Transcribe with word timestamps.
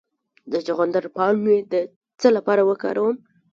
د 0.51 0.53
چغندر 0.65 1.05
پاڼې 1.15 1.57
د 1.71 1.73
څه 2.19 2.27
لپاره 2.37 2.61
وکاروم؟ 2.69 3.15